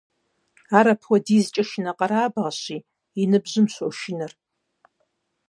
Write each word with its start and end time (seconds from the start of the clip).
Ар 0.77 0.87
апхуэдизкӏэ 0.93 1.63
шынэкъэрабгъэщи, 1.69 2.77
и 3.21 3.23
ныбжьым 3.29 3.65
щошынэр. 3.73 4.31